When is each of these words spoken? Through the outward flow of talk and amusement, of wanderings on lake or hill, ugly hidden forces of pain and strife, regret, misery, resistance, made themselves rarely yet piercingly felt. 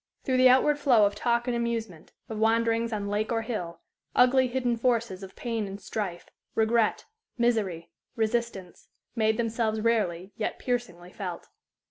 Through 0.23 0.37
the 0.37 0.49
outward 0.49 0.79
flow 0.79 1.05
of 1.05 1.13
talk 1.13 1.47
and 1.47 1.55
amusement, 1.55 2.11
of 2.27 2.39
wanderings 2.39 2.91
on 2.91 3.07
lake 3.07 3.31
or 3.31 3.43
hill, 3.43 3.81
ugly 4.15 4.47
hidden 4.47 4.75
forces 4.75 5.21
of 5.21 5.35
pain 5.35 5.67
and 5.67 5.79
strife, 5.79 6.27
regret, 6.55 7.05
misery, 7.37 7.91
resistance, 8.15 8.87
made 9.15 9.37
themselves 9.37 9.79
rarely 9.79 10.31
yet 10.37 10.57
piercingly 10.57 11.11
felt. 11.13 11.49